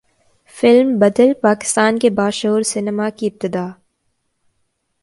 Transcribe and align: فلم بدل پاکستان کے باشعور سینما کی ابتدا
فلم 0.55 0.99
بدل 0.99 1.33
پاکستان 1.33 1.99
کے 1.99 2.09
باشعور 2.09 2.61
سینما 2.61 3.09
کی 3.09 3.27
ابتدا 3.27 3.67